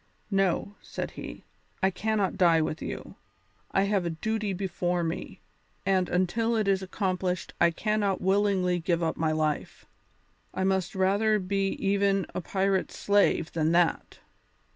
"No," 0.31 0.73
said 0.81 1.11
he, 1.11 1.43
"I 1.83 1.91
cannot 1.91 2.35
die 2.35 2.59
with 2.59 2.81
you; 2.81 3.17
I 3.69 3.83
have 3.83 4.03
a 4.03 4.09
duty 4.09 4.51
before 4.51 5.03
me, 5.03 5.41
and 5.85 6.09
until 6.09 6.55
it 6.55 6.67
is 6.67 6.81
accomplished 6.81 7.53
I 7.61 7.69
cannot 7.69 8.19
willingly 8.19 8.79
give 8.79 9.03
up 9.03 9.15
my 9.15 9.31
life. 9.31 9.85
I 10.55 10.63
must 10.63 10.95
rather 10.95 11.37
be 11.37 11.67
even 11.73 12.25
a 12.33 12.41
pirate's 12.41 12.97
slave 12.97 13.51
than 13.51 13.73
that. 13.73 14.17